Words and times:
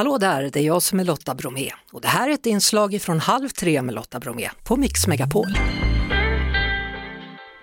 Hallå 0.00 0.18
där, 0.18 0.50
det 0.52 0.60
är 0.60 0.62
jag 0.64 0.82
som 0.82 1.00
är 1.00 1.04
Lotta 1.04 1.34
Bromé 1.34 1.70
och 1.92 2.00
det 2.00 2.08
här 2.08 2.28
är 2.28 2.34
ett 2.34 2.46
inslag 2.46 3.02
från 3.02 3.20
Halv 3.20 3.48
tre 3.48 3.82
med 3.82 3.94
Lotta 3.94 4.20
Bromé 4.20 4.48
på 4.64 4.76
Mix 4.76 5.06
Megapol. 5.06 5.46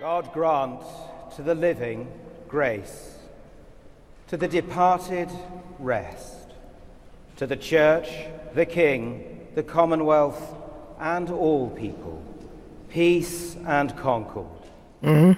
God 0.00 0.24
grant 0.34 0.80
to 1.36 1.44
the 1.44 1.54
living 1.54 2.06
grace, 2.50 3.10
to 4.30 4.38
the 4.38 4.48
departed 4.48 5.28
rest, 5.80 6.36
to 7.38 7.46
the 7.46 7.56
church, 7.56 8.08
the 8.54 8.64
king, 8.64 9.24
the 9.54 9.62
commonwealth 9.62 10.42
and 10.98 11.30
all 11.30 11.68
people, 11.68 12.22
peace 12.92 13.56
and 13.66 13.92
concord. 14.02 14.62
Mm. 15.02 15.34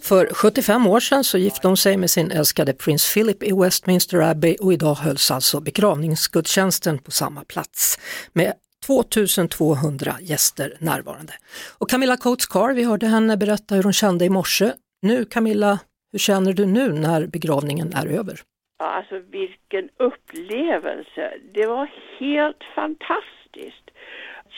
För 0.00 0.26
75 0.26 0.86
år 0.86 1.00
sedan 1.00 1.24
så 1.24 1.38
gifte 1.38 1.68
hon 1.68 1.76
sig 1.76 1.96
med 1.96 2.10
sin 2.10 2.30
älskade 2.30 2.74
prins 2.74 3.14
Philip 3.14 3.42
i 3.42 3.52
Westminster 3.52 4.18
Abbey 4.18 4.56
och 4.60 4.72
idag 4.72 4.94
hölls 4.94 5.30
alltså 5.30 5.60
begravningsgudstjänsten 5.60 6.98
på 6.98 7.10
samma 7.10 7.44
plats 7.44 7.98
med 8.32 8.52
2200 8.86 10.12
gäster 10.20 10.76
närvarande. 10.80 11.32
Och 11.78 11.90
Camilla 11.90 12.16
Coates 12.16 12.46
Carr, 12.46 12.74
vi 12.74 12.84
hörde 12.84 13.06
henne 13.06 13.36
berätta 13.36 13.74
hur 13.74 13.82
hon 13.82 13.92
kände 13.92 14.24
i 14.24 14.30
morse. 14.30 14.72
Nu 15.02 15.24
Camilla, 15.24 15.78
hur 16.12 16.18
känner 16.18 16.52
du 16.52 16.66
nu 16.66 16.92
när 16.92 17.26
begravningen 17.26 17.92
är 17.92 18.06
över? 18.06 18.40
Ja, 18.78 18.86
alltså 18.86 19.18
vilken 19.18 19.88
upplevelse! 19.96 21.32
Det 21.54 21.66
var 21.66 21.90
helt 22.18 22.64
fantastiskt. 22.74 23.90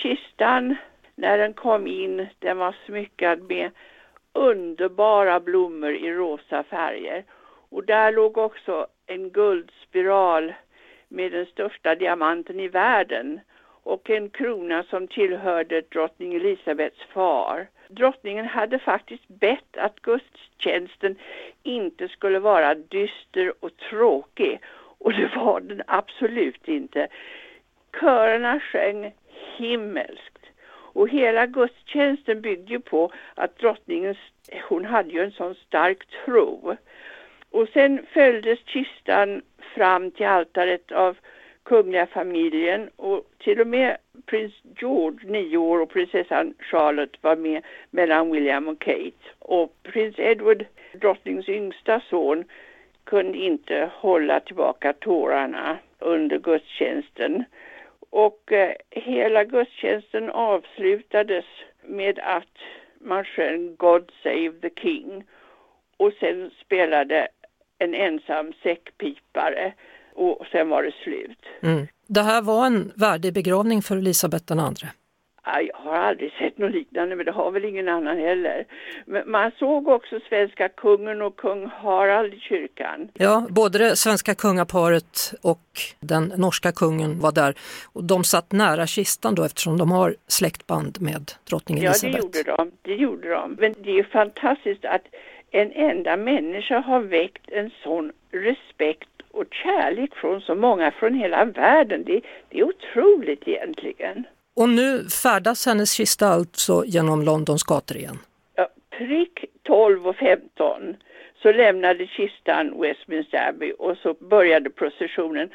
Kistan, 0.03 0.77
när 1.17 1.39
den 1.39 1.55
kom 1.55 1.87
in, 1.87 2.29
den 2.39 2.59
var 2.59 2.77
smyckad 2.87 3.43
med 3.43 3.71
underbara 4.33 5.41
blommor 5.41 5.95
i 5.95 6.13
rosa 6.13 6.63
färger. 6.63 7.25
Och 7.71 7.85
där 7.85 8.13
låg 8.13 8.39
också 8.39 8.87
en 9.07 9.31
guldspiral 9.31 10.55
med 11.09 11.33
den 11.33 11.47
största 11.47 11.95
diamanten 11.95 12.61
i 12.61 12.69
världen 12.69 13.41
och 13.83 14.11
en 14.11 14.31
krona 14.31 14.83
som 14.83 15.09
tillhörde 15.09 15.81
drottning 15.81 16.35
Elisabets 16.35 17.03
far. 17.13 17.69
Drottningen 17.89 18.47
hade 18.47 18.79
faktiskt 18.79 19.29
bett 19.29 19.77
att 19.77 20.01
gudstjänsten 20.01 21.17
inte 21.63 22.09
skulle 22.09 22.39
vara 22.39 22.75
dyster 22.75 23.53
och 23.61 23.77
tråkig 23.77 24.61
och 24.99 25.13
det 25.13 25.31
var 25.37 25.61
den 25.61 25.83
absolut 25.87 26.69
inte. 26.69 27.09
Körerna 28.01 28.61
sjöng 28.61 29.13
himmelskt 29.57 30.50
och 30.93 31.09
hela 31.09 31.47
gudstjänsten 31.47 32.41
byggde 32.41 32.73
ju 32.73 32.81
på 32.81 33.13
att 33.35 33.59
drottningen, 33.59 34.15
hon 34.69 34.85
hade 34.85 35.11
ju 35.11 35.25
en 35.25 35.33
sån 35.33 35.55
stark 35.55 36.07
tro. 36.25 36.77
Och 37.51 37.69
sen 37.69 38.07
följdes 38.13 38.59
kistan 38.65 39.43
fram 39.75 40.11
till 40.11 40.27
altaret 40.27 40.93
av 40.93 41.17
kungliga 41.63 42.07
familjen 42.07 42.91
och 42.97 43.25
till 43.39 43.61
och 43.61 43.67
med 43.67 43.97
prins 44.27 44.53
George, 44.81 45.31
nio 45.31 45.57
år, 45.57 45.81
och 45.81 45.91
prinsessan 45.91 46.55
Charlotte 46.59 47.17
var 47.21 47.37
med 47.37 47.63
mellan 47.91 48.31
William 48.31 48.69
och 48.69 48.79
Kate. 48.79 49.27
Och 49.39 49.75
prins 49.83 50.19
Edward, 50.19 50.67
drottningens 50.93 51.49
yngsta 51.49 52.01
son, 52.01 52.45
kunde 53.05 53.39
inte 53.39 53.91
hålla 53.95 54.41
tillbaka 54.41 54.93
tårarna 54.93 55.79
under 55.99 56.39
gudstjänsten. 56.39 57.45
Och 58.11 58.53
eh, 58.53 58.75
hela 58.91 59.45
gudstjänsten 59.45 60.31
avslutades 60.31 61.45
med 61.87 62.19
att 62.19 62.57
man 63.01 63.25
sjöng 63.25 63.77
God 63.77 64.11
Save 64.23 64.53
the 64.63 64.71
King 64.83 65.25
och 65.97 66.13
sen 66.21 66.51
spelade 66.65 67.29
en 67.79 67.95
ensam 67.95 68.53
säckpipare 68.63 69.73
och 70.15 70.47
sen 70.53 70.69
var 70.69 70.83
det 70.83 70.95
slut. 71.03 71.39
Mm. 71.63 71.87
Det 72.07 72.23
här 72.23 72.43
var 72.43 72.67
en 72.67 72.93
värdig 72.97 73.35
begravning 73.35 73.83
för 73.83 73.97
Elisabeth 73.97 74.53
II. 74.53 74.89
Jag 75.45 75.71
har 75.75 75.97
aldrig 75.97 76.33
sett 76.33 76.59
något 76.59 76.73
liknande, 76.73 77.17
men 77.17 77.27
det 77.27 77.33
har 77.33 77.51
väl 77.51 77.65
ingen 77.65 77.89
annan 77.89 78.19
heller. 78.19 78.65
Men 79.07 79.31
man 79.31 79.51
såg 79.59 79.89
också 79.89 80.21
svenska 80.29 80.69
kungen 80.69 81.23
och 81.23 81.37
kung 81.37 81.67
Harald 81.67 82.35
i 82.35 82.39
kyrkan. 82.39 83.09
Ja, 83.15 83.47
både 83.51 83.79
det 83.79 83.97
svenska 83.97 84.35
kungaparet 84.35 85.33
och 85.43 85.69
den 86.01 86.33
norska 86.37 86.73
kungen 86.73 87.21
var 87.21 87.33
där. 87.33 87.55
Och 87.93 88.05
de 88.05 88.25
satt 88.25 88.53
nära 88.53 88.87
kistan 88.87 89.35
då 89.35 89.45
eftersom 89.45 89.79
de 89.79 89.91
har 89.91 90.17
släktband 90.27 91.01
med 91.01 91.33
drottning 91.51 91.79
Elisabeth. 91.79 92.17
Ja, 92.17 92.29
det 92.33 92.39
gjorde 92.39 92.57
de. 92.57 92.73
Det 92.83 92.95
gjorde 92.95 93.31
de. 93.31 93.57
Men 93.61 93.75
det 93.85 93.99
är 93.99 94.03
fantastiskt 94.03 94.85
att 94.85 95.03
en 95.51 95.73
enda 95.73 96.17
människa 96.17 96.81
har 96.81 97.01
väckt 97.01 97.51
en 97.51 97.71
sån 97.83 98.13
respekt 98.31 99.09
och 99.31 99.45
kärlek 99.51 100.15
från 100.15 100.41
så 100.41 100.55
många 100.55 100.91
från 100.91 101.15
hela 101.15 101.45
världen. 101.45 102.05
Det, 102.07 102.21
det 102.49 102.59
är 102.59 102.65
otroligt 102.65 103.49
egentligen. 103.49 104.25
Och 104.61 104.69
nu 104.69 105.09
färdas 105.23 105.67
hennes 105.67 105.93
kista 105.93 106.27
alltså 106.27 106.85
genom 106.87 107.23
Londons 107.23 107.63
gator 107.63 107.97
igen? 107.97 108.19
Ja, 108.55 108.69
prick 108.91 109.45
12 109.63 110.09
och 110.09 110.17
15 110.17 110.97
så 111.43 111.53
lämnade 111.53 112.07
kistan 112.07 112.81
Westminster 112.81 113.49
Abbey 113.49 113.73
och 113.73 113.97
så 113.97 114.15
började 114.15 114.71
processionen 114.71 115.51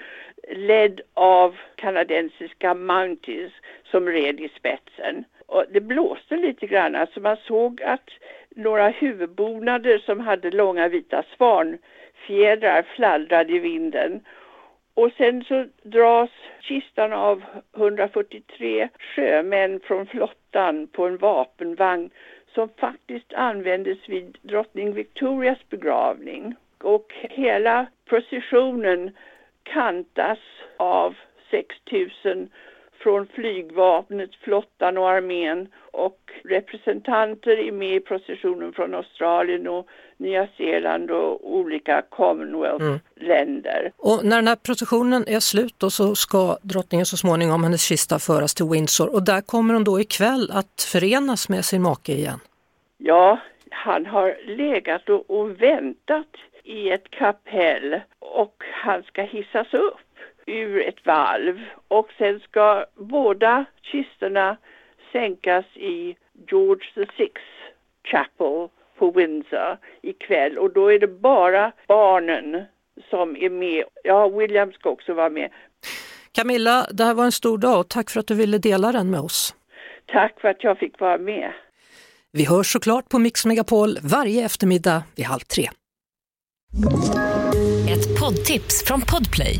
ledd 0.56 1.02
av 1.14 1.56
kanadensiska 1.76 2.74
Mounties 2.74 3.52
som 3.92 4.08
red 4.08 4.40
i 4.40 4.50
spetsen. 4.60 5.24
Och 5.46 5.66
det 5.74 5.82
blåste 5.82 6.36
lite 6.38 6.68
grann, 6.68 6.96
alltså 6.96 7.20
man 7.20 7.38
såg 7.48 7.84
att 7.84 8.10
några 8.56 8.90
huvudbonader 8.90 9.98
som 9.98 10.20
hade 10.20 10.52
långa 10.52 10.88
vita 10.88 11.24
svanfjädrar 11.38 12.86
fladdrade 12.96 13.54
i 13.54 13.60
vinden 13.60 14.22
och 14.96 15.12
sen 15.18 15.44
så 15.44 15.66
dras 15.84 16.30
kistan 16.62 17.14
av 17.14 17.44
143 17.78 18.90
sjömän 19.00 19.80
från 19.80 20.06
flottan 20.06 20.88
på 20.88 21.08
en 21.08 21.18
vapenvagn 21.18 22.10
som 22.54 22.70
faktiskt 22.70 23.34
användes 23.34 24.10
vid 24.10 24.38
drottning 24.42 24.94
Victorias 24.94 25.60
begravning. 25.70 26.56
Och 26.84 27.14
hela 27.14 27.86
processionen 28.06 29.12
kantas 29.64 30.40
av 30.78 31.16
6000 31.52 32.50
från 33.06 33.28
flygvapnet, 33.28 34.30
flottan 34.44 34.98
och 34.98 35.10
armén 35.10 35.68
och 35.92 36.20
representanter 36.44 37.68
är 37.68 37.72
med 37.72 37.96
i 37.96 38.00
processionen 38.00 38.74
från 38.74 38.96
Australien 38.96 39.68
och 39.68 39.88
Nya 40.18 40.48
Zeeland 40.58 41.12
och 41.12 41.56
olika 41.56 42.02
Commonwealth-länder. 42.10 43.80
Mm. 43.80 43.92
Och 43.98 44.26
när 44.26 44.36
den 44.36 44.48
här 44.48 44.56
processionen 44.56 45.24
är 45.28 45.40
slut 45.40 45.76
då 45.78 45.90
så 45.90 46.16
ska 46.16 46.58
drottningen 46.62 47.06
så 47.06 47.18
småningom 47.18 47.64
hennes 47.64 47.82
kista 47.82 48.20
föras 48.20 48.56
till 48.56 48.66
Windsor 48.66 49.14
och 49.14 49.24
där 49.24 49.42
kommer 49.42 49.74
hon 49.74 49.84
då 49.84 50.00
ikväll 50.00 50.52
att 50.54 50.82
förenas 50.92 51.50
med 51.50 51.66
sin 51.66 51.82
make 51.82 52.12
igen. 52.12 52.40
Ja, 52.98 53.40
han 53.70 54.06
har 54.06 54.36
legat 54.58 55.10
och, 55.10 55.30
och 55.30 55.62
väntat 55.62 56.32
i 56.64 56.90
ett 56.90 57.10
kapell 57.10 58.00
och 58.20 58.56
han 58.84 59.04
ska 59.04 59.22
hissas 59.22 59.74
upp 59.74 60.05
ur 60.46 60.88
ett 60.88 61.06
valv 61.06 61.60
och 61.88 62.10
sen 62.18 62.40
ska 62.40 62.86
båda 62.96 63.66
kistorna 63.82 64.58
sänkas 65.12 65.66
i 65.76 66.16
George 66.48 67.06
VI 67.18 67.30
Chapel 68.12 68.70
på 68.98 69.12
Windsor 69.12 69.78
ikväll 70.02 70.58
och 70.58 70.74
då 70.74 70.92
är 70.92 71.00
det 71.00 71.08
bara 71.08 71.72
barnen 71.88 72.64
som 73.10 73.36
är 73.36 73.50
med. 73.50 73.84
Ja, 74.04 74.28
William 74.28 74.72
ska 74.72 74.90
också 74.90 75.14
vara 75.14 75.30
med. 75.30 75.52
Camilla, 76.32 76.88
det 76.92 77.04
här 77.04 77.14
var 77.14 77.26
en 77.26 77.32
stor 77.32 77.58
dag 77.58 77.80
och 77.80 77.90
tack 77.90 78.10
för 78.10 78.20
att 78.20 78.28
du 78.28 78.36
ville 78.36 78.58
dela 78.58 78.92
den 78.92 79.12
med 79.12 79.20
oss. 79.20 79.56
Tack 80.06 80.40
för 80.42 80.48
att 80.48 80.64
jag 80.64 80.78
fick 80.78 81.00
vara 81.00 81.18
med. 81.18 81.54
Vi 82.32 82.46
hörs 82.46 82.72
såklart 82.72 83.10
på 83.10 83.20
Mix 83.20 83.46
Megapol 83.46 83.98
varje 84.02 84.46
eftermiddag 84.46 85.04
vid 85.16 85.26
halv 85.26 85.40
tre. 85.40 85.70
Ett 87.90 88.20
poddtips 88.20 88.84
från 88.88 89.02
Podplay. 89.02 89.60